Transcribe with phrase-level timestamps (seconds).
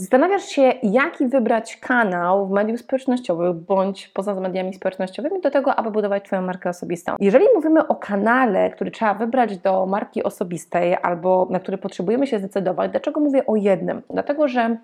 [0.00, 5.90] Zastanawiasz się, jaki wybrać kanał w mediach społecznościowych bądź poza mediami społecznościowymi do tego, aby
[5.90, 7.14] budować Twoją markę osobistą.
[7.20, 12.38] Jeżeli mówimy o kanale, który trzeba wybrać do marki osobistej albo na który potrzebujemy się
[12.38, 14.02] zdecydować, dlaczego mówię o jednym?
[14.10, 14.76] Dlatego, że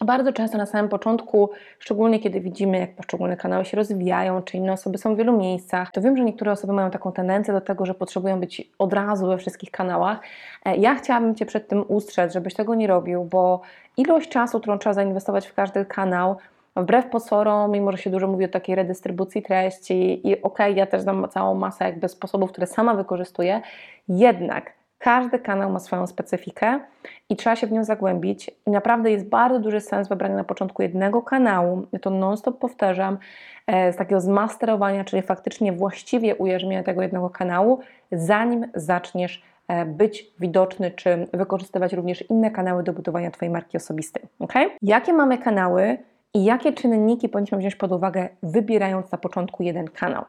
[0.00, 4.72] bardzo często na samym początku, szczególnie kiedy widzimy, jak poszczególne kanały się rozwijają, czy inne
[4.72, 7.86] osoby są w wielu miejscach, to wiem, że niektóre osoby mają taką tendencję do tego,
[7.86, 10.20] że potrzebują być od razu we wszystkich kanałach.
[10.64, 13.60] E, ja chciałabym Cię przed tym ustrzec, żebyś tego nie robił, bo
[13.96, 16.36] ilość czasu, którą trzeba zainwestować w każdy kanał,
[16.76, 20.86] wbrew pozorom, mimo że się dużo mówi o takiej redystrybucji treści i okej, okay, ja
[20.86, 23.60] też znam całą masę jakby sposobów, które sama wykorzystuję,
[24.08, 24.72] jednak
[25.04, 26.80] każdy kanał ma swoją specyfikę
[27.28, 28.50] i trzeba się w nią zagłębić.
[28.66, 31.86] I naprawdę jest bardzo duży sens wybrania na początku jednego kanału.
[31.92, 33.18] Ja to non-stop powtarzam,
[33.66, 37.80] e, z takiego zmasterowania, czyli faktycznie właściwie ujarzmienia tego jednego kanału,
[38.12, 44.22] zanim zaczniesz e, być widoczny, czy wykorzystywać również inne kanały do budowania Twojej marki osobistej.
[44.38, 44.70] Okay?
[44.82, 45.98] Jakie mamy kanały
[46.34, 50.24] i jakie czynniki powinniśmy wziąć pod uwagę, wybierając na początku jeden kanał?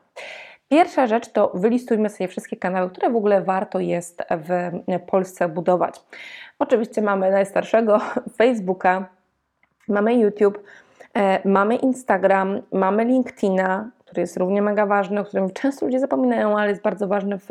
[0.69, 4.71] Pierwsza rzecz to wylistujmy sobie wszystkie kanały, które w ogóle warto jest w
[5.07, 6.01] Polsce budować.
[6.59, 7.99] Oczywiście mamy najstarszego
[8.37, 9.09] Facebooka,
[9.87, 10.63] mamy YouTube,
[11.13, 16.59] e, mamy Instagram, mamy LinkedIna, który jest równie mega ważny, o którym często ludzie zapominają,
[16.59, 17.47] ale jest bardzo ważny w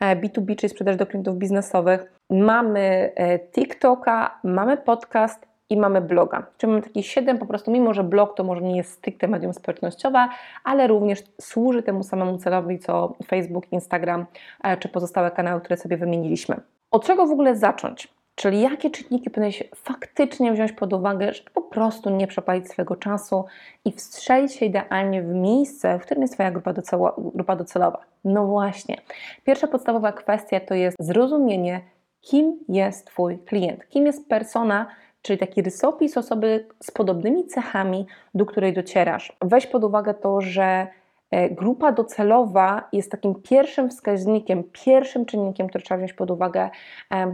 [0.00, 2.12] B2B, e, czyli sprzedaż do klientów biznesowych.
[2.30, 6.46] Mamy e, TikToka, mamy podcast, i mamy bloga.
[6.58, 9.54] Czyli mamy taki 7 po prostu, mimo że blog to może nie jest stricte medium
[9.54, 10.28] społecznościowe,
[10.64, 14.26] ale również służy temu samemu celowi co Facebook, Instagram
[14.64, 16.60] e, czy pozostałe kanały, które sobie wymieniliśmy.
[16.90, 18.08] Od czego w ogóle zacząć?
[18.34, 23.44] Czyli jakie czynniki powinieneś faktycznie wziąć pod uwagę, żeby po prostu nie przepalić swojego czasu
[23.84, 28.04] i wstrzelić się idealnie w miejsce, w którym jest Twoja grupa, docelowa, grupa docelowa.
[28.24, 28.96] No właśnie.
[29.44, 31.80] Pierwsza podstawowa kwestia to jest zrozumienie,
[32.20, 34.86] kim jest Twój klient, kim jest persona,
[35.28, 39.36] czyli taki rysopis osoby z podobnymi cechami, do której docierasz.
[39.42, 40.86] Weź pod uwagę to, że
[41.30, 46.70] e, grupa docelowa jest takim pierwszym wskaźnikiem, pierwszym czynnikiem, który trzeba wziąć pod uwagę,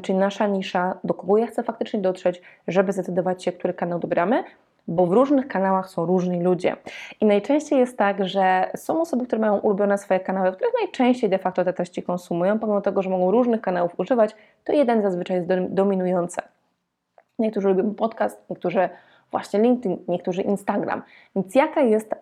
[0.02, 4.44] czyli nasza nisza, do kogo ja chcę faktycznie dotrzeć, żeby zdecydować się, który kanał dobieramy,
[4.88, 6.76] bo w różnych kanałach są różni ludzie.
[7.20, 11.30] I najczęściej jest tak, że są osoby, które mają ulubione swoje kanały, w których najczęściej
[11.30, 15.36] de facto te treści konsumują, pomimo tego, że mogą różnych kanałów używać, to jeden zazwyczaj
[15.36, 16.40] jest dominujący.
[17.38, 18.88] Niektórzy lubią podcast, niektórzy
[19.30, 21.02] właśnie LinkedIn, niektórzy Instagram.
[21.36, 22.14] Więc jaka jest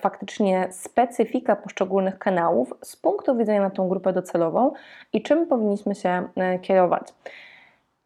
[0.00, 4.72] faktycznie specyfika poszczególnych kanałów z punktu widzenia na tą grupę docelową
[5.12, 7.08] i czym powinniśmy się e, kierować?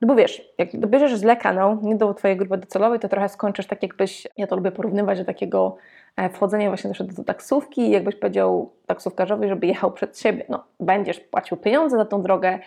[0.00, 3.66] No bo wiesz, jak dobierzesz źle kanał, nie do Twojej grupy docelowej, to trochę skończysz
[3.66, 5.76] tak jakbyś, ja to lubię porównywać do takiego
[6.16, 10.44] e, wchodzenia właśnie do taksówki i jakbyś powiedział taksówkarzowi, żeby jechał przed siebie.
[10.48, 12.58] No, będziesz płacił pieniądze za tą drogę,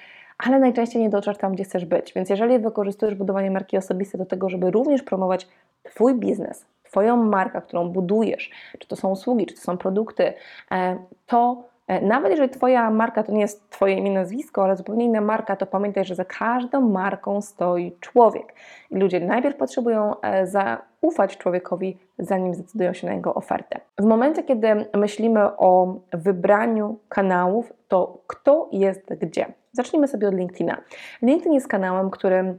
[0.44, 2.14] ale najczęściej nie dotrzesz tam, gdzie chcesz być.
[2.14, 5.48] Więc jeżeli wykorzystujesz budowanie marki osobistej do tego, żeby również promować
[5.84, 10.34] Twój biznes, Twoją markę, którą budujesz, czy to są usługi, czy to są produkty,
[10.72, 11.64] e, to
[12.02, 15.66] nawet jeżeli Twoja marka to nie jest Twoje imię, nazwisko, ale zupełnie inna marka, to
[15.66, 18.54] pamiętaj, że za każdą marką stoi człowiek.
[18.92, 23.80] I ludzie najpierw potrzebują e, zaufać człowiekowi, zanim zdecydują się na jego ofertę.
[23.98, 29.46] W momencie, kiedy myślimy o wybraniu kanałów, to kto jest gdzie?
[29.72, 30.78] Zacznijmy sobie od LinkedIna.
[31.22, 32.58] LinkedIn jest kanałem, który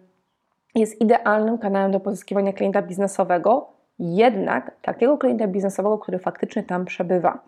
[0.75, 7.39] jest idealnym kanałem do pozyskiwania klienta biznesowego, jednak takiego klienta biznesowego, który faktycznie tam przebywa.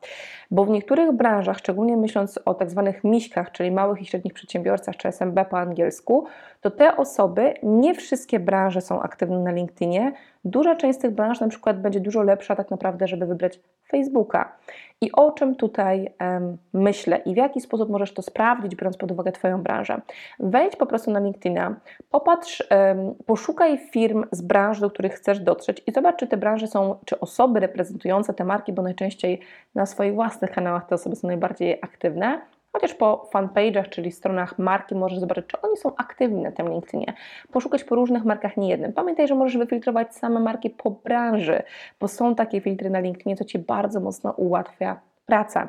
[0.50, 4.96] Bo w niektórych branżach, szczególnie myśląc o tak zwanych miśkach, czyli małych i średnich przedsiębiorcach,
[4.96, 6.26] czy SMB po angielsku,
[6.60, 10.12] to te osoby, nie wszystkie branże są aktywne na LinkedInie.
[10.44, 13.60] Duża część z tych branż na przykład będzie dużo lepsza tak naprawdę, żeby wybrać
[13.90, 14.52] Facebooka.
[15.00, 19.10] I o czym tutaj um, myślę i w jaki sposób możesz to sprawdzić, biorąc pod
[19.10, 20.00] uwagę Twoją branżę?
[20.40, 21.74] Wejdź po prostu na LinkedIna,
[22.10, 26.66] popatrz, um, poszukaj firm z branż, do których chcesz dotrzeć i zobacz, czy te branże
[26.66, 29.40] są, czy osoby reprezentujące te marki, bo najczęściej
[29.74, 32.40] na swoich własnych kanałach te osoby są najbardziej aktywne,
[32.74, 37.14] Chociaż po fanpage'ach, czyli stronach marki, możesz zobaczyć, czy oni są aktywni na tym LinkedInie.
[37.52, 38.92] Poszukać po różnych markach, nie jednym.
[38.92, 41.62] Pamiętaj, że możesz wyfiltrować same marki po branży,
[42.00, 45.68] bo są takie filtry na LinkedInie, co Ci bardzo mocno ułatwia pracę.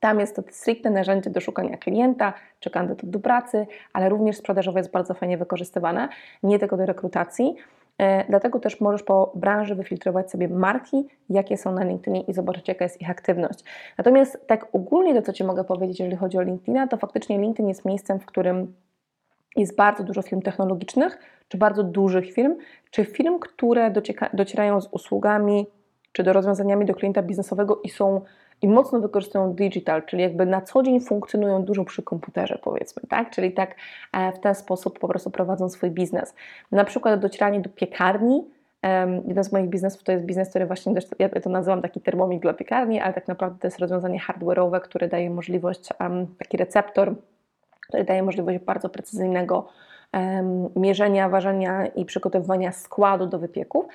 [0.00, 4.80] Tam jest to stricte narzędzie do szukania klienta czy kandydatów do pracy, ale również sprzedażowe
[4.80, 6.08] jest bardzo fajnie wykorzystywane,
[6.42, 7.56] nie tylko do rekrutacji.
[7.98, 12.68] E, Dlatego też możesz po branży wyfiltrować sobie marki, jakie są na LinkedInie i zobaczyć,
[12.68, 13.64] jaka jest ich aktywność.
[13.98, 17.68] Natomiast tak ogólnie to, co Ci mogę powiedzieć, jeżeli chodzi o LinkedIna, to faktycznie LinkedIn
[17.68, 18.74] jest miejscem, w którym
[19.56, 21.18] jest bardzo dużo firm technologicznych,
[21.48, 22.56] czy bardzo dużych firm,
[22.90, 23.92] czy firm, które
[24.32, 25.66] docierają z usługami,
[26.12, 28.20] czy do rozwiązaniami do klienta biznesowego i są
[28.62, 33.30] i mocno wykorzystują digital, czyli jakby na co dzień funkcjonują dużo przy komputerze, powiedzmy, tak?
[33.30, 33.74] Czyli tak
[34.12, 36.34] e, w ten sposób po prostu prowadzą swój biznes.
[36.72, 38.44] Na przykład docieranie do piekarni.
[39.28, 42.54] Jeden z moich biznesów to jest biznes, który właśnie, ja to nazywam taki termomik dla
[42.54, 45.88] piekarni, ale tak naprawdę to jest rozwiązanie hardware'owe, które daje możliwość,
[46.38, 47.14] taki receptor,
[47.80, 49.68] który daje możliwość bardzo precyzyjnego
[50.76, 53.86] mierzenia, ważenia i przygotowywania składu do wypieków,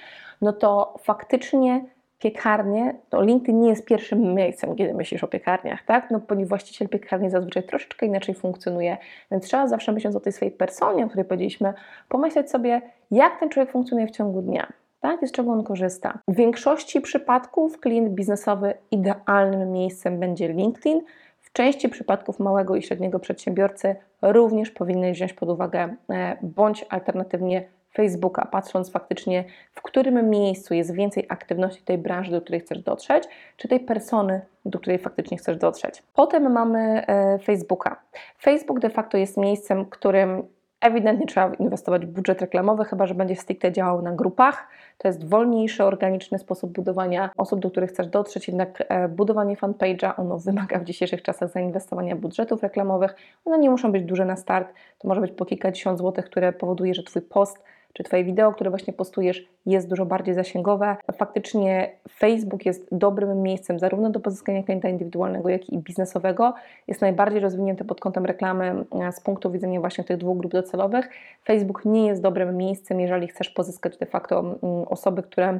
[0.41, 1.85] no to faktycznie
[2.19, 6.11] piekarnie, to LinkedIn nie jest pierwszym miejscem, kiedy myślisz o piekarniach, tak?
[6.11, 8.97] No, ponieważ właściciel piekarni zazwyczaj troszeczkę inaczej funkcjonuje,
[9.31, 11.73] więc trzeba zawsze myśląc o tej swojej personie, o której powiedzieliśmy,
[12.09, 12.81] pomyśleć sobie,
[13.11, 14.73] jak ten człowiek funkcjonuje w ciągu dnia.
[14.99, 16.19] Tak, i z czego on korzysta.
[16.27, 21.01] W większości przypadków klient biznesowy idealnym miejscem będzie LinkedIn.
[21.41, 27.67] W części przypadków małego i średniego przedsiębiorcy również powinny wziąć pod uwagę e, bądź alternatywnie
[27.93, 33.23] Facebooka, patrząc faktycznie, w którym miejscu jest więcej aktywności tej branży, do której chcesz dotrzeć,
[33.57, 36.03] czy tej persony, do której faktycznie chcesz dotrzeć.
[36.13, 38.01] Potem mamy e, Facebooka.
[38.41, 40.43] Facebook de facto jest miejscem, którym
[40.81, 44.67] ewidentnie trzeba inwestować w budżet reklamowy, chyba że będzie stricte działał na grupach.
[44.97, 50.13] To jest wolniejszy, organiczny sposób budowania osób, do których chcesz dotrzeć, jednak e, budowanie fanpage'a,
[50.17, 53.15] ono wymaga w dzisiejszych czasach zainwestowania budżetów reklamowych.
[53.45, 56.93] One nie muszą być duże na start, to może być po kilkadziesiąt złotych, które powoduje,
[56.93, 57.63] że Twój post
[57.93, 60.95] czy Twoje wideo, które właśnie postujesz, jest dużo bardziej zasięgowe.
[61.17, 66.53] Faktycznie Facebook jest dobrym miejscem zarówno do pozyskania klienta indywidualnego, jak i biznesowego.
[66.87, 71.09] Jest najbardziej rozwinięty pod kątem reklamy e, z punktu widzenia właśnie tych dwóch grup docelowych.
[71.45, 74.57] Facebook nie jest dobrym miejscem, jeżeli chcesz pozyskać de facto mm,
[74.87, 75.59] osoby, które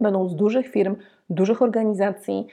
[0.00, 0.96] będą z dużych firm,
[1.30, 2.46] dużych organizacji,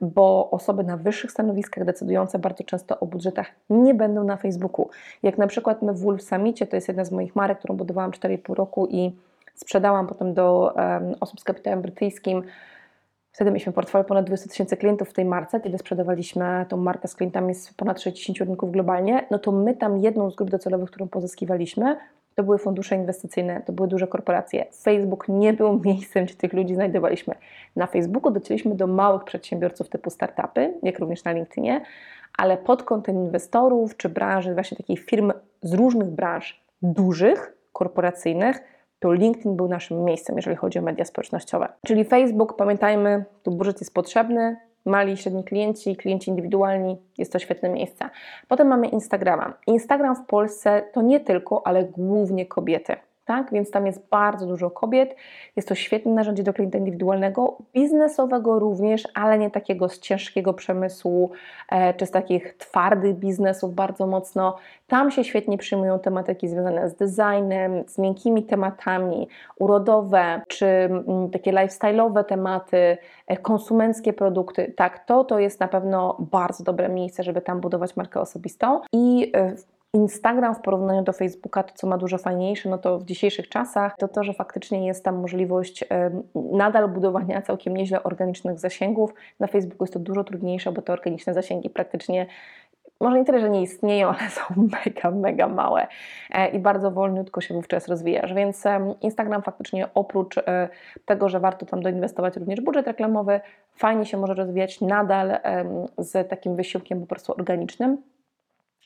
[0.00, 4.88] bo osoby na wyższych stanowiskach decydujące bardzo często o budżetach nie będą na Facebooku.
[5.22, 8.10] Jak na przykład my w Wolf Summicie, to jest jedna z moich marek, którą budowałam
[8.10, 9.16] 4,5 roku i
[9.54, 10.74] sprzedałam potem do
[11.20, 12.42] osób z kapitałem brytyjskim.
[13.32, 17.14] Wtedy mieliśmy portfolio ponad 20 tysięcy klientów w tej marce, kiedy sprzedawaliśmy tą markę z
[17.14, 21.08] klientami z ponad 60 rynków globalnie, no to my tam jedną z grup docelowych, którą
[21.08, 21.96] pozyskiwaliśmy,
[22.34, 24.66] to były fundusze inwestycyjne, to były duże korporacje.
[24.82, 27.34] Facebook nie był miejscem, gdzie tych ludzi znajdowaliśmy.
[27.76, 31.80] Na Facebooku docieraliśmy do małych przedsiębiorców typu startupy, jak również na LinkedInie,
[32.38, 35.32] ale pod kątem inwestorów czy branży, właśnie takich firm
[35.62, 38.60] z różnych branż, dużych, korporacyjnych,
[38.98, 41.68] to LinkedIn był naszym miejscem, jeżeli chodzi o media społecznościowe.
[41.86, 47.38] Czyli Facebook, pamiętajmy, tu budżet jest potrzebny, mali i średni klienci, klienci indywidualni, jest to
[47.38, 48.10] świetne miejsce.
[48.48, 49.54] Potem mamy Instagrama.
[49.66, 52.96] Instagram w Polsce to nie tylko, ale głównie kobiety.
[53.30, 53.52] Tak?
[53.52, 55.16] Więc tam jest bardzo dużo kobiet.
[55.56, 61.30] Jest to świetne narzędzie do klienta indywidualnego, biznesowego również, ale nie takiego z ciężkiego przemysłu,
[61.68, 64.56] e, czy z takich twardych biznesów bardzo mocno.
[64.86, 69.28] Tam się świetnie przyjmują tematyki związane z designem, z miękkimi tematami,
[69.58, 74.72] urodowe, czy mm, takie lifestyle'owe tematy, e, konsumenckie produkty.
[74.76, 79.32] Tak, to to jest na pewno bardzo dobre miejsce, żeby tam budować markę osobistą i
[79.34, 79.54] e,
[79.94, 83.96] Instagram w porównaniu do Facebooka, to co ma dużo fajniejsze, no to w dzisiejszych czasach,
[83.96, 85.84] to to, że faktycznie jest tam możliwość
[86.34, 89.14] nadal budowania całkiem nieźle organicznych zasięgów.
[89.40, 92.26] Na Facebooku jest to dużo trudniejsze, bo te organiczne zasięgi praktycznie
[93.00, 94.42] może nie tyle, że nie istnieją, ale są
[94.86, 95.86] mega, mega małe
[96.30, 98.34] e, i bardzo wolniutko się wówczas rozwijasz.
[98.34, 98.64] Więc
[99.00, 100.68] Instagram faktycznie oprócz e,
[101.04, 103.40] tego, że warto tam doinwestować również budżet reklamowy,
[103.74, 105.38] fajnie się może rozwijać nadal
[105.98, 108.02] z takim wysiłkiem po prostu organicznym.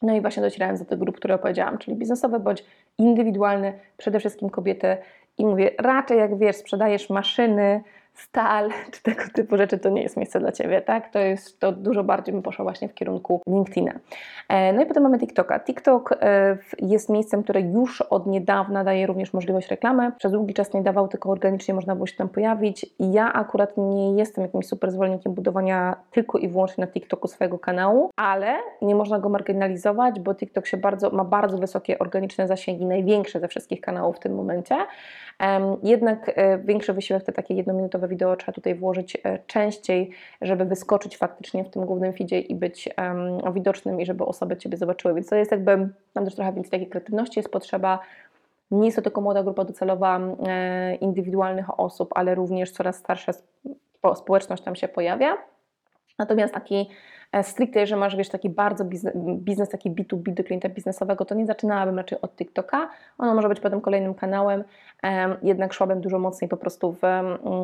[0.03, 2.65] No i właśnie docierając do tych grup, które opowiedziałam, czyli biznesowe bądź
[2.99, 4.97] indywidualne, przede wszystkim kobiety.
[5.39, 7.83] I mówię, raczej jak wiesz, sprzedajesz maszyny,
[8.15, 11.09] stal czy tego typu rzeczy, to nie jest miejsce dla Ciebie, tak?
[11.09, 13.93] To jest, to dużo bardziej bym poszła właśnie w kierunku LinkedIna.
[14.49, 15.61] E, No i potem mamy TikToka.
[15.61, 20.13] TikTok e, jest miejscem, które już od niedawna daje również możliwość reklamy.
[20.13, 22.87] Przez długi czas nie dawał, tylko organicznie można było się tam pojawić.
[22.99, 28.11] Ja akurat nie jestem jakimś super zwolennikiem budowania tylko i wyłącznie na TikToku swojego kanału,
[28.17, 33.41] ale nie można go marginalizować, bo TikTok się bardzo, ma bardzo wysokie organiczne zasięgi, największe
[33.41, 34.77] ze wszystkich kanałów w tym momencie.
[35.83, 40.11] Jednak e, większy wysiłek, te takie jednominutowe wideo trzeba tutaj włożyć e, częściej,
[40.41, 42.89] żeby wyskoczyć faktycznie w tym głównym feedzie i być
[43.55, 45.15] widocznym i żeby osoby Ciebie zobaczyły.
[45.15, 47.99] Więc to jest jakby, tam też trochę więcej takiej kreatywności jest potrzeba.
[48.71, 50.21] Nie jest to tylko młoda grupa docelowa
[51.01, 55.37] indywidualnych osób, ale również coraz starsza sp- społeczność tam się pojawia.
[56.19, 56.91] Natomiast taki
[57.33, 61.35] e, stricte, że masz wiesz, taki bardzo biznes, biznes, taki B2B do klienta biznesowego, to
[61.35, 62.89] nie zaczynałabym raczej od TikToka.
[63.19, 64.65] Ono może być potem kolejnym kanałem,
[65.43, 67.03] jednak szłabym dużo mocniej po prostu w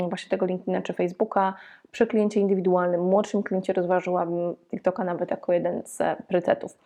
[0.08, 1.54] właśnie tego LinkedIna czy Facebooka.
[1.92, 6.76] Przy kliencie indywidualnym, młodszym kliencie rozważyłabym TikToka nawet jako jeden z priorytetów.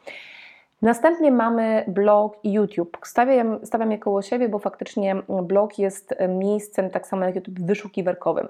[0.82, 2.98] Następnie mamy blog i YouTube.
[3.02, 8.48] Stawiam, stawiam je koło siebie, bo faktycznie blog jest miejscem, tak samo jak YouTube, wyszukiwarkowym.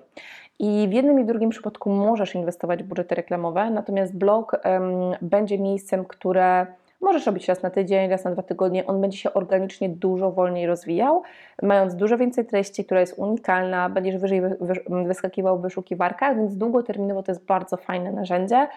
[0.59, 4.61] I w jednym i drugim przypadku możesz inwestować w budżety reklamowe, natomiast blog
[5.23, 6.67] będzie miejscem, które
[7.01, 8.87] możesz robić raz na tydzień, raz na dwa tygodnie.
[8.87, 11.23] On będzie się organicznie dużo wolniej rozwijał,
[11.63, 14.43] mając dużo więcej treści, która jest unikalna, będziesz wyżej
[15.07, 18.69] wyskakiwał w wyszukiwarkach, więc długoterminowo to jest bardzo fajne narzędzie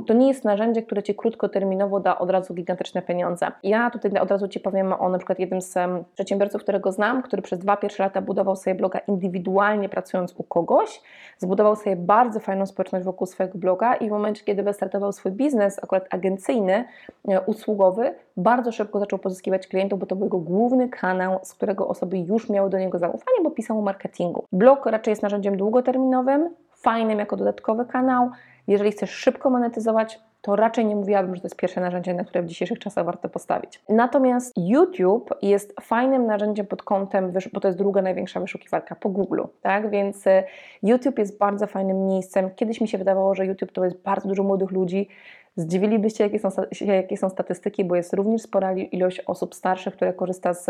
[0.00, 3.46] to nie jest narzędzie, które Ci krótkoterminowo da od razu gigantyczne pieniądze.
[3.62, 5.74] Ja tutaj od razu Ci powiem o na przykład jednym z
[6.14, 11.00] przedsiębiorców, którego znam, który przez dwa pierwsze lata budował sobie bloga indywidualnie pracując u kogoś,
[11.38, 15.78] zbudował sobie bardzo fajną społeczność wokół swojego bloga i w momencie, kiedy wystartował swój biznes,
[15.84, 16.84] akurat agencyjny,
[17.28, 21.88] e, usługowy, bardzo szybko zaczął pozyskiwać klientów, bo to był jego główny kanał, z którego
[21.88, 24.44] osoby już miały do niego zaufanie, bo pisał o marketingu.
[24.52, 28.30] Blog raczej jest narzędziem długoterminowym, fajnym jako dodatkowy kanał,
[28.66, 32.42] jeżeli chcesz szybko monetyzować, to raczej nie mówiłabym, że to jest pierwsze narzędzie, na które
[32.42, 33.82] w dzisiejszych czasach warto postawić.
[33.88, 39.42] Natomiast YouTube jest fajnym narzędziem pod kątem, bo to jest druga największa wyszukiwarka po Google,
[39.62, 39.90] tak?
[39.90, 40.44] Więc y,
[40.82, 42.50] YouTube jest bardzo fajnym miejscem.
[42.56, 45.08] Kiedyś mi się wydawało, że YouTube to jest bardzo dużo młodych ludzi.
[45.56, 46.48] Zdziwilibyście, jakie są,
[46.80, 50.66] jakie są statystyki, bo jest również spora ilość osób starszych, które korzysta z,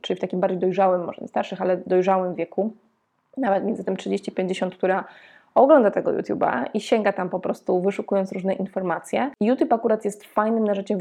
[0.00, 2.72] czyli w takim bardziej dojrzałym, może nie starszych, ale dojrzałym wieku,
[3.36, 5.04] nawet między tym 30-50, która
[5.58, 9.30] ogląda tego YouTube'a i sięga tam po prostu wyszukując różne informacje.
[9.40, 10.98] YouTube akurat jest fajnym narzędziem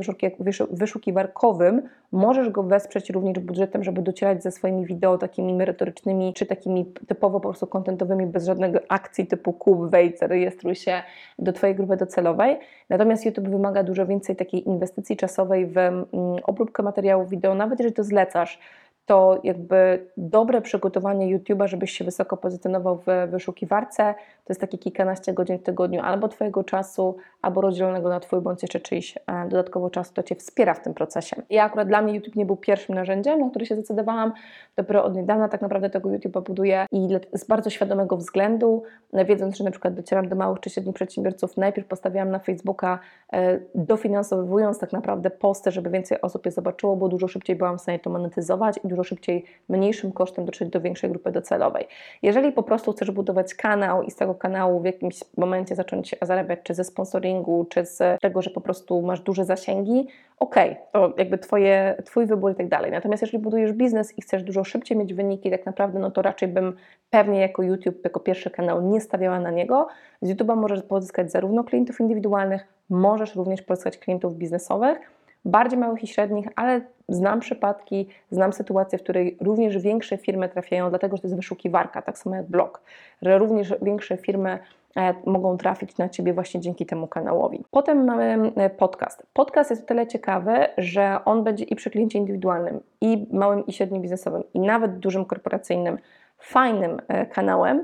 [0.71, 1.81] wyszukiwarkowym.
[2.11, 7.39] Możesz go wesprzeć również budżetem, żeby docierać ze swoimi wideo takimi merytorycznymi, czy takimi typowo
[7.39, 11.01] po prostu kontentowymi, bez żadnego akcji typu kup, wejdź, zarejestruj się
[11.39, 12.59] do Twojej grupy docelowej.
[12.89, 16.05] Natomiast YouTube wymaga dużo więcej takiej inwestycji czasowej w mm,
[16.43, 18.59] obróbkę materiałów wideo, nawet jeżeli to zlecasz,
[19.07, 25.33] to jakby dobre przygotowanie YouTube'a, żebyś się wysoko pozycjonował w wyszukiwarce, to jest takie kilkanaście
[25.33, 29.89] godzin w tygodniu albo Twojego czasu, albo rozdzielonego na Twój bądź jeszcze czyjś e, dodatkowo
[29.89, 31.35] czasu, to Cię wspiera w tym procesie.
[31.49, 34.33] Ja akurat dla mnie YouTube nie był pierwszym narzędziem, na które się zdecydowałam,
[34.75, 38.83] dopiero od niedawna tak naprawdę tego YouTube'a buduję i z bardzo świadomego względu,
[39.13, 42.99] e, wiedząc, że na przykład docieram do małych czy średnich przedsiębiorców, najpierw postawiłam na Facebooka,
[43.33, 47.81] e, dofinansowując tak naprawdę posty, żeby więcej osób je zobaczyło, bo dużo szybciej byłam w
[47.81, 51.87] stanie to monetyzować i dużo szybciej, mniejszym kosztem dotrzeć do większej grupy docelowej.
[52.21, 56.59] Jeżeli po prostu chcesz budować kanał i z tego kanału w jakimś momencie zacząć zarabiać,
[56.63, 60.07] czy ze sponsoringu, czy z tego, że po prostu masz duże zasięgi,
[60.39, 62.91] okej, okay, to jakby twoje, Twój wybór i tak dalej.
[62.91, 66.47] Natomiast jeżeli budujesz biznes i chcesz dużo szybciej mieć wyniki, tak naprawdę, no to raczej
[66.47, 66.75] bym
[67.09, 69.87] pewnie jako YouTube, jako pierwszy kanał nie stawiała na niego.
[70.21, 76.08] Z YouTube'a możesz pozyskać zarówno klientów indywidualnych, możesz również pozyskać klientów biznesowych, bardziej małych i
[76.08, 81.27] średnich, ale znam przypadki, znam sytuacje, w której również większe firmy trafiają, dlatego że to
[81.27, 82.82] jest wyszukiwarka, tak samo jak blog,
[83.22, 84.60] że również większe firmy
[84.98, 87.63] e, mogą trafić na Ciebie właśnie dzięki temu kanałowi.
[87.72, 89.27] Potem mamy e, podcast.
[89.34, 93.74] Podcast jest o tyle ciekawy, że on będzie i przy kliencie indywidualnym, i małym i
[93.74, 95.98] średnim biznesowym, i nawet dużym korporacyjnym,
[96.38, 97.84] fajnym e, kanałem,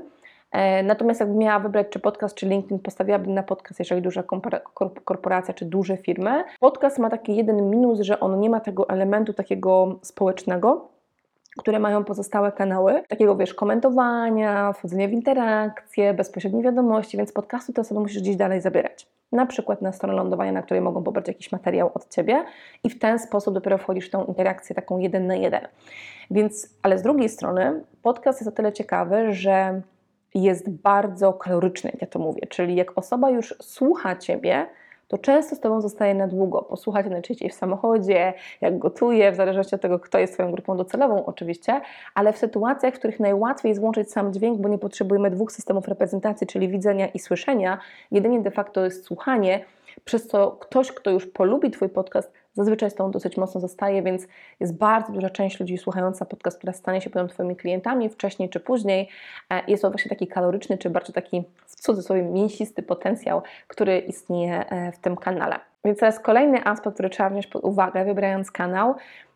[0.84, 4.22] natomiast jakbym miała wybrać czy podcast, czy LinkedIn, postawiłabym na podcast, jeżeli duża
[5.04, 6.44] korporacja, czy duże firmy.
[6.60, 10.88] Podcast ma taki jeden minus, że on nie ma tego elementu takiego społecznego,
[11.58, 17.80] które mają pozostałe kanały, takiego wiesz, komentowania, wchodzenia w interakcje, bezpośrednie wiadomości, więc podcastu te
[17.80, 19.06] osoby musisz gdzieś dalej zabierać.
[19.32, 22.44] Na przykład na stronę lądowania, na której mogą pobrać jakiś materiał od Ciebie
[22.84, 25.60] i w ten sposób dopiero wchodzisz w tą interakcję taką jeden na jeden.
[26.30, 29.80] Więc, ale z drugiej strony podcast jest o tyle ciekawy, że
[30.34, 32.46] jest bardzo kaloryczny, jak ja to mówię.
[32.46, 34.66] Czyli jak osoba już słucha Ciebie,
[35.08, 36.62] to często z Tobą zostaje na długo.
[36.62, 41.26] Posłuchajcie najczęściej w samochodzie, jak gotuje, w zależności od tego, kto jest Twoją grupą docelową
[41.26, 41.80] oczywiście,
[42.14, 45.88] ale w sytuacjach, w których najłatwiej jest włączyć sam dźwięk, bo nie potrzebujemy dwóch systemów
[45.88, 47.78] reprezentacji, czyli widzenia i słyszenia,
[48.10, 49.64] jedynie de facto jest słuchanie,
[50.04, 54.26] przez co ktoś, kto już polubi Twój podcast, zazwyczaj z tą dosyć mocno zostaje, więc
[54.60, 58.60] jest bardzo duża część ludzi słuchająca podcast, która stanie się potem Twoimi klientami wcześniej czy
[58.60, 59.08] później.
[59.50, 64.66] E, jest to właśnie taki kaloryczny, czy bardziej taki w cudzysłowie mięsisty potencjał, który istnieje
[64.70, 65.56] e, w tym kanale.
[65.84, 68.94] Więc jest kolejny aspekt, który trzeba wziąć pod uwagę, wybierając kanał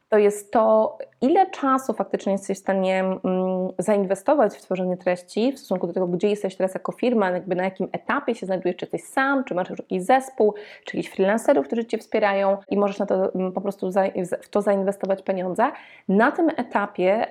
[0.09, 5.59] to jest to, ile czasu faktycznie jesteś w stanie mm, zainwestować w tworzenie treści w
[5.59, 8.85] stosunku do tego, gdzie jesteś teraz jako firma, jakby na jakim etapie się znajdujesz, czy
[8.85, 12.99] jesteś sam, czy masz już jakiś zespół, czy jakichś freelancerów, którzy Cię wspierają i możesz
[12.99, 13.91] na to mm, po prostu
[14.43, 15.71] w to zainwestować pieniądze.
[16.09, 17.27] Na tym etapie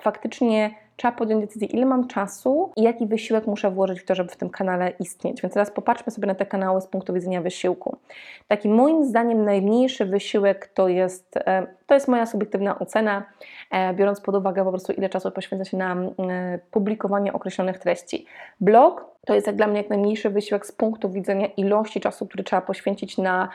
[0.00, 4.30] faktycznie trzeba podjąć decyzję, ile mam czasu i jaki wysiłek muszę włożyć w to, żeby
[4.30, 5.42] w tym kanale istnieć.
[5.42, 7.96] Więc teraz popatrzmy sobie na te kanały z punktu widzenia wysiłku.
[8.48, 13.22] Taki moim zdaniem najmniejszy wysiłek to jest, e, to jest moja subiektywna ocena,
[13.70, 18.26] e, biorąc pod uwagę po prostu ile czasu poświęca się na e, publikowanie określonych treści.
[18.60, 22.44] Blog to jest jak dla mnie jak najmniejszy wysiłek z punktu widzenia ilości czasu, który
[22.44, 23.48] trzeba poświęcić na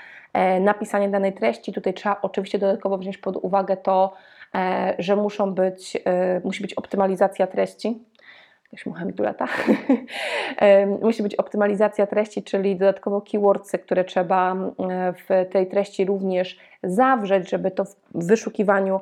[0.61, 1.73] napisanie danej treści.
[1.73, 4.13] Tutaj trzeba oczywiście dodatkowo wziąć pod uwagę to,
[4.99, 5.97] że muszą być,
[6.43, 8.03] musi być optymalizacja treści,
[8.71, 9.47] jakaś mucha mi tu lata.
[11.01, 14.55] Musi być optymalizacja treści, czyli dodatkowo keywordsy, które trzeba
[15.27, 18.99] w tej treści również zawrzeć, żeby to w wyszukiwaniu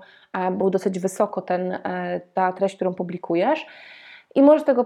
[0.52, 1.80] był dosyć wysoko ten,
[2.34, 3.66] ta treść, którą publikujesz.
[4.38, 4.86] I może tego,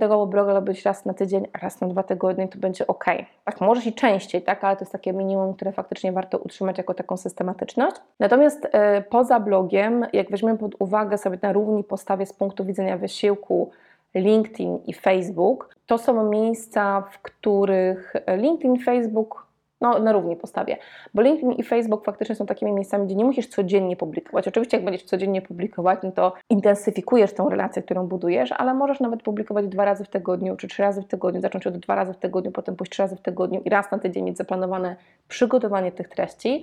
[0.00, 3.04] tego bloga robić raz na tydzień, raz na dwa tygodnie, to będzie ok.
[3.44, 6.94] Tak, może i częściej, tak, ale to jest takie minimum, które faktycznie warto utrzymać jako
[6.94, 7.96] taką systematyczność.
[8.18, 8.68] Natomiast y,
[9.10, 13.70] poza blogiem, jak weźmiemy pod uwagę sobie na równi postawie z punktu widzenia wysiłku,
[14.14, 19.46] LinkedIn i Facebook, to są miejsca, w których LinkedIn, Facebook
[19.80, 20.76] no, na równi postawię.
[21.14, 24.48] Bo LinkedIn i Facebook faktycznie są takimi miejscami, gdzie nie musisz codziennie publikować.
[24.48, 29.22] Oczywiście, jak będziesz codziennie publikować, no to intensyfikujesz tą relację, którą budujesz, ale możesz nawet
[29.22, 32.16] publikować dwa razy w tygodniu, czy trzy razy w tygodniu, zacząć od dwa razy w
[32.16, 34.96] tygodniu, potem pójść trzy razy w tygodniu i raz na tydzień mieć zaplanowane
[35.28, 36.62] przygotowanie tych treści,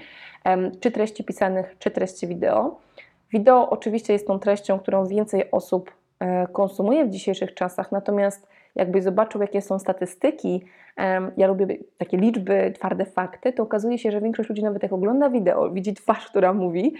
[0.79, 2.79] czy treści pisanych, czy treści wideo.
[3.31, 8.47] Wideo oczywiście jest tą treścią, którą więcej osób e, konsumuje w dzisiejszych czasach, natomiast
[8.77, 10.63] jakbyś zobaczył, jakie są statystyki,
[11.37, 11.67] ja lubię
[11.97, 15.93] takie liczby, twarde fakty, to okazuje się, że większość ludzi nawet jak ogląda wideo, widzi
[15.93, 16.93] twarz, która mówi,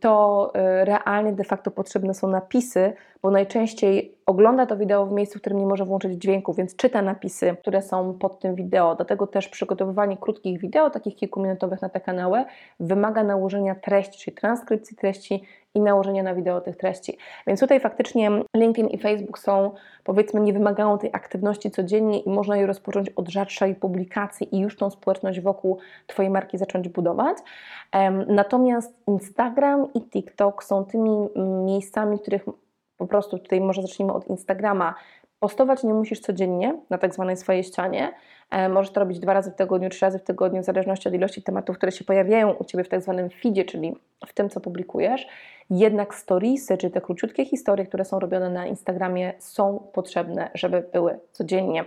[0.00, 2.92] to e, realnie de facto potrzebne są napisy,
[3.22, 7.02] bo najczęściej ogląda to wideo w miejscu, w którym nie może włączyć dźwięku, więc czyta
[7.02, 8.94] napisy, które są pod tym wideo.
[8.94, 12.44] Dlatego też przygotowywanie krótkich wideo, takich kilkuminutowych na te kanały,
[12.80, 15.42] wymaga nałożenia treści, czyli transkrypcji treści
[15.78, 17.18] i nałożenia na wideo tych treści.
[17.46, 19.70] Więc tutaj faktycznie LinkedIn i Facebook są,
[20.04, 24.76] powiedzmy, nie wymagają tej aktywności codziennie i można je rozpocząć od rzadszej publikacji i już
[24.76, 27.38] tą społeczność wokół Twojej marki zacząć budować.
[28.26, 31.28] Natomiast Instagram i TikTok są tymi
[31.64, 32.44] miejscami, w których
[32.96, 34.94] po prostu tutaj może zacznijmy od Instagrama.
[35.40, 38.12] Postować nie musisz codziennie na tak zwanej swojej ścianie.
[38.50, 41.14] E, możesz to robić dwa razy w tygodniu, trzy razy w tygodniu, w zależności od
[41.14, 44.60] ilości tematów, które się pojawiają u Ciebie w tak zwanym feedzie, czyli w tym, co
[44.60, 45.26] publikujesz.
[45.70, 51.18] Jednak storiesy, czy te króciutkie historie, które są robione na Instagramie, są potrzebne, żeby były
[51.32, 51.84] codziennie.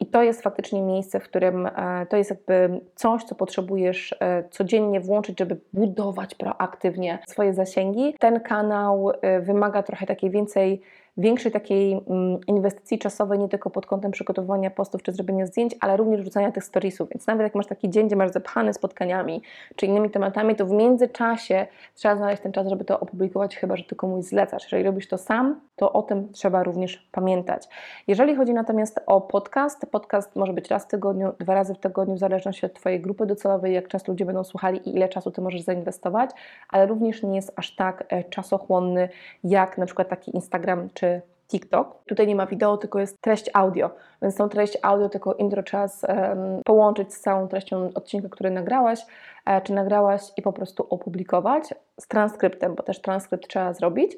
[0.00, 4.44] I to jest faktycznie miejsce, w którym e, to jest jakby coś, co potrzebujesz e,
[4.50, 8.14] codziennie włączyć, żeby budować proaktywnie swoje zasięgi.
[8.18, 10.82] Ten kanał wymaga trochę takiej więcej
[11.20, 15.96] większej takiej mm, inwestycji czasowej, nie tylko pod kątem przygotowywania postów czy zrobienia zdjęć, ale
[15.96, 17.08] również rzucania tych storiesów.
[17.08, 19.42] Więc nawet jak masz taki dzień, gdzie masz zapchany spotkaniami
[19.76, 23.84] czy innymi tematami, to w międzyczasie trzeba znaleźć ten czas, żeby to opublikować, chyba że
[23.84, 24.62] ty komuś zlecasz.
[24.62, 27.68] Jeżeli robisz to sam, to o tym trzeba również pamiętać.
[28.06, 32.14] Jeżeli chodzi natomiast o podcast, podcast może być raz w tygodniu, dwa razy w tygodniu,
[32.14, 35.40] w zależności od Twojej grupy docelowej, jak często ludzie będą słuchali i ile czasu Ty
[35.40, 36.30] możesz zainwestować,
[36.68, 39.08] ale również nie jest aż tak e, czasochłonny
[39.44, 41.09] jak na przykład taki Instagram czy
[41.50, 42.04] TikTok.
[42.06, 43.90] Tutaj nie ma wideo, tylko jest treść audio,
[44.22, 49.06] więc tą treść audio tylko intro czas um, połączyć z całą treścią odcinka, który nagrałaś,
[49.46, 54.16] e, czy nagrałaś i po prostu opublikować z transkryptem, bo też transkrypt trzeba zrobić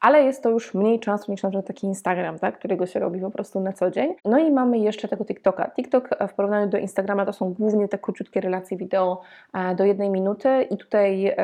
[0.00, 3.20] ale jest to już mniej czasu niż na przykład taki Instagram, tak, którego się robi
[3.20, 4.14] po prostu na co dzień.
[4.24, 5.70] No i mamy jeszcze tego TikToka.
[5.70, 9.20] TikTok w porównaniu do Instagrama to są głównie te króciutkie relacje wideo
[9.54, 11.34] e, do jednej minuty i tutaj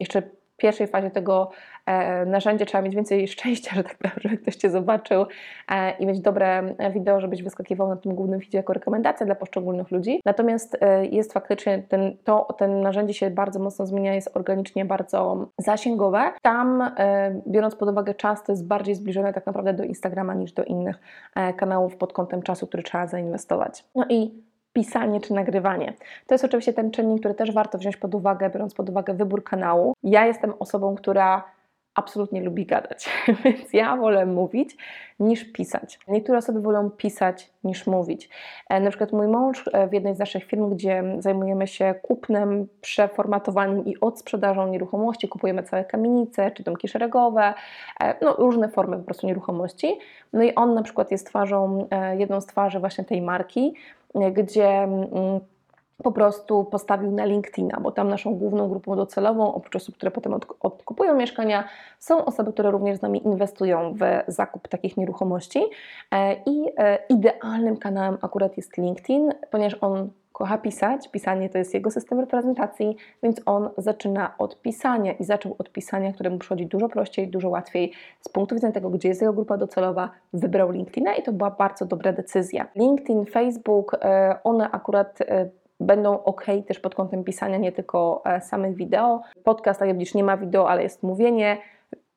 [0.00, 0.22] jeszcze
[0.58, 1.50] pierwszej fazie tego
[1.86, 5.26] e, narzędzia trzeba mieć więcej szczęścia, że tak powiem, żeby ktoś Cię zobaczył
[5.68, 9.90] e, i mieć dobre wideo, żebyś wyskakiwał na tym głównym feedzie jako rekomendacja dla poszczególnych
[9.90, 10.20] ludzi.
[10.24, 15.48] Natomiast e, jest faktycznie, ten, to, ten narzędzie się bardzo mocno zmienia, jest organicznie bardzo
[15.58, 16.32] zasięgowe.
[16.42, 20.52] Tam, e, biorąc pod uwagę czas, to jest bardziej zbliżone tak naprawdę do Instagrama niż
[20.52, 21.00] do innych
[21.36, 23.84] e, kanałów pod kątem czasu, który trzeba zainwestować.
[23.94, 25.94] No i pisanie czy nagrywanie.
[26.26, 29.44] To jest oczywiście ten czynnik, który też warto wziąć pod uwagę, biorąc pod uwagę wybór
[29.44, 29.94] kanału.
[30.02, 31.44] Ja jestem osobą, która
[31.98, 33.10] absolutnie lubi gadać,
[33.44, 34.76] więc ja wolę mówić
[35.20, 35.98] niż pisać.
[36.08, 38.28] Niektóre osoby wolą pisać niż mówić.
[38.68, 42.68] E, na przykład mój mąż e, w jednej z naszych firm, gdzie zajmujemy się kupnem,
[42.80, 47.54] przeformatowaniem i odsprzedażą nieruchomości, kupujemy całe kamienice czy domki szeregowe,
[48.00, 49.98] e, no, różne formy po prostu nieruchomości.
[50.32, 53.74] No i on na przykład jest twarzą, jedną z twarzy właśnie tej marki,
[54.14, 55.40] gdzie mm,
[56.02, 60.34] po prostu postawił na LinkedIna, bo tam naszą główną grupą docelową, oprócz osób, które potem
[60.34, 61.64] od, odkupują mieszkania,
[61.98, 64.00] są osoby, które również z nami inwestują w
[64.32, 65.62] zakup takich nieruchomości.
[66.10, 71.74] E, I e, idealnym kanałem akurat jest LinkedIn, ponieważ on kocha pisać, pisanie to jest
[71.74, 76.88] jego system reprezentacji, więc on zaczyna od pisania i zaczął od pisania, któremu przychodzi dużo
[76.88, 81.22] prościej, dużo łatwiej z punktu widzenia tego, gdzie jest jego grupa docelowa, wybrał LinkedIna i
[81.22, 82.66] to była bardzo dobra decyzja.
[82.74, 85.18] LinkedIn, Facebook, e, one akurat
[85.80, 89.22] będą ok też pod kątem pisania nie tylko e, samych wideo.
[89.44, 91.58] Podcast, tak jak widzisz, nie ma wideo, ale jest mówienie.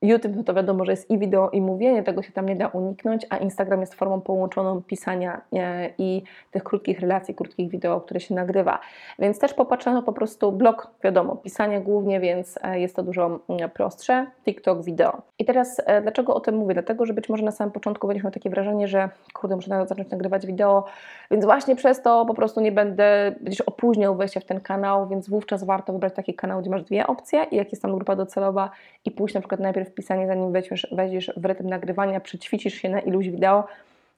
[0.01, 2.67] YouTube no to wiadomo, że jest i wideo, i mówienie, tego się tam nie da
[2.67, 8.19] uniknąć, a Instagram jest formą połączoną pisania e, i tych krótkich relacji, krótkich wideo, które
[8.19, 8.79] się nagrywa.
[9.19, 13.69] Więc też popatrzono po prostu blog, wiadomo, pisanie głównie, więc e, jest to dużo mm,
[13.69, 14.27] prostsze.
[14.45, 15.21] TikTok, wideo.
[15.39, 16.73] I teraz e, dlaczego o tym mówię?
[16.73, 20.09] Dlatego, że być może na samym początku będziesz miał takie wrażenie, że kurde, muszę zacząć
[20.09, 20.85] nagrywać wideo,
[21.31, 25.29] więc właśnie przez to po prostu nie będę, będziesz opóźniał wejście w ten kanał, więc
[25.29, 28.69] wówczas warto wybrać taki kanał, gdzie masz dwie opcje i jak jest tam grupa docelowa
[29.05, 32.99] i pójść na przykład najpierw pisanie, zanim wejdziesz, wejdziesz w rytm nagrywania, przećwiczysz się na
[32.99, 33.63] iluś wideo.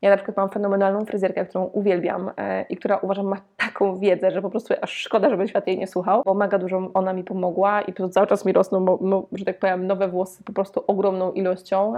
[0.01, 4.31] Ja na przykład mam fenomenalną fryzjerkę, którą uwielbiam e, i która uważam ma taką wiedzę,
[4.31, 7.23] że po prostu aż szkoda, żeby świat jej nie słuchał, bo mega dużo ona mi
[7.23, 10.53] pomogła i to cały czas mi rosną, bo, bo, że tak powiem, nowe włosy po
[10.53, 11.93] prostu ogromną ilością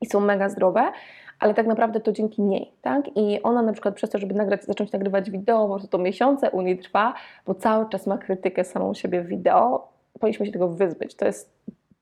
[0.00, 0.92] i są mega zdrowe
[1.40, 3.16] ale tak naprawdę to dzięki niej, tak?
[3.16, 6.50] I ona na przykład przez to, żeby nagrać, zacząć nagrywać wideo, po prostu to miesiące
[6.50, 7.14] u niej trwa,
[7.46, 9.88] bo cały czas ma krytykę samą siebie w wideo.
[10.20, 11.14] Powinniśmy się tego wyzbyć.
[11.14, 11.52] To jest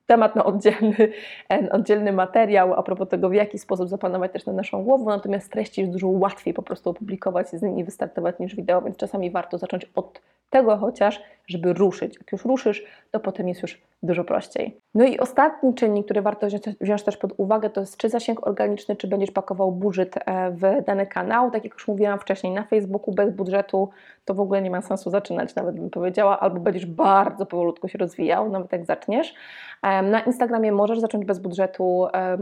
[0.09, 1.13] temat na oddzielny,
[1.63, 5.53] na oddzielny materiał a propos tego, w jaki sposób zapanować też nad naszą głową, natomiast
[5.53, 9.31] treści jest dużo łatwiej po prostu opublikować i z nimi wystartować niż wideo, więc czasami
[9.31, 12.17] warto zacząć od tego chociaż, żeby ruszyć.
[12.19, 14.81] Jak już ruszysz, to potem jest już dużo prościej.
[14.95, 16.47] No i ostatni czynnik, który warto
[16.81, 20.85] wziąć, też pod uwagę, to jest czy zasięg organiczny, czy będziesz pakował budżet e, w
[20.87, 21.51] dany kanał.
[21.51, 23.91] Tak jak już mówiłam wcześniej, na Facebooku bez budżetu
[24.25, 27.99] to w ogóle nie ma sensu zaczynać, nawet bym powiedziała, albo będziesz bardzo powolutku się
[27.99, 29.35] rozwijał, nawet jak zaczniesz.
[29.83, 32.39] Em, Na Instagramie możesz zacząć bez budżetu e,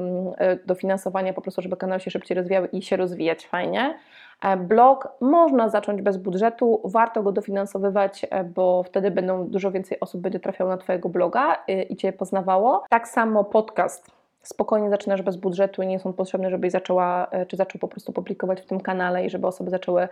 [0.66, 3.94] dofinansowania, po prostu, żeby kanał się szybciej rozwijał i się rozwijać fajnie.
[4.42, 10.00] E, Blog można zacząć bez budżetu, warto go dofinansowywać, e, bo wtedy będą dużo więcej
[10.00, 12.84] osób będzie trafiało na Twojego bloga e, i Cię poznawało.
[12.90, 14.10] Tak samo podcast.
[14.42, 18.60] Spokojnie zaczynasz bez budżetu i nie są potrzebne, żebyś zaczęła, czy zaczął po prostu publikować
[18.60, 20.08] w tym kanale i żeby osoby zaczęły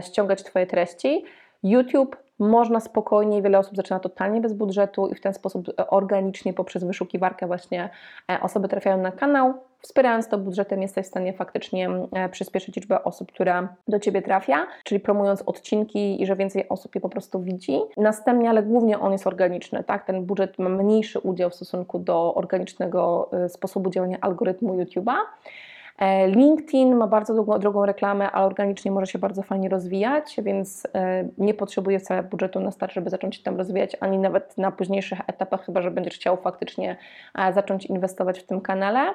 [0.00, 1.24] ściągać Twoje treści.
[1.62, 6.52] YouTube można spokojnie, wiele osób zaczyna totalnie bez budżetu i w ten sposób e, organicznie
[6.52, 7.90] poprzez wyszukiwarkę właśnie
[8.30, 9.54] e, osoby trafiają na kanał.
[9.80, 14.66] Wspierając to budżetem jesteś w stanie faktycznie e, przyspieszyć liczbę osób, która do Ciebie trafia,
[14.84, 17.80] czyli promując odcinki i że więcej osób je po prostu widzi.
[17.96, 20.04] Następnie, ale głównie on jest organiczny, tak?
[20.06, 25.14] Ten budżet ma mniejszy udział w stosunku do organicznego sposobu działania algorytmu YouTube'a.
[25.98, 30.86] E, LinkedIn ma bardzo drogą, drogą reklamę, ale organicznie może się bardzo fajnie rozwijać, więc
[30.94, 34.70] e, nie potrzebuje wcale budżetu na start, żeby zacząć się tam rozwijać, ani nawet na
[34.70, 36.96] późniejszych etapach, chyba że będziesz chciał faktycznie
[37.38, 39.14] e, zacząć inwestować w tym kanale.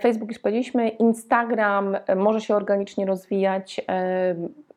[0.00, 3.80] Facebook już powiedzieliśmy, Instagram może się organicznie rozwijać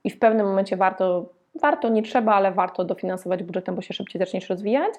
[0.04, 1.30] i w pewnym momencie warto,
[1.62, 4.94] warto, nie trzeba, ale warto dofinansować budżetem, bo się szybciej zaczniesz rozwijać,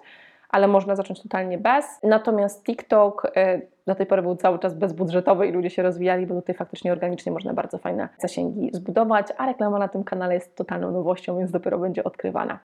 [0.52, 1.84] ale można zacząć totalnie bez.
[2.02, 6.34] Natomiast TikTok e, do tej pory był cały czas bezbudżetowy i ludzie się rozwijali, bo
[6.34, 10.90] tutaj faktycznie organicznie można bardzo fajne zasięgi zbudować, a reklama na tym kanale jest totalną
[10.90, 12.58] nowością, więc dopiero będzie odkrywana.